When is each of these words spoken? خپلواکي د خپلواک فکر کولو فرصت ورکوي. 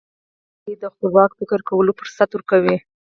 خپلواکي 0.59 0.75
د 0.81 0.83
خپلواک 0.93 1.31
فکر 1.39 1.59
کولو 1.69 1.91
فرصت 1.99 2.29
ورکوي. 2.33 2.77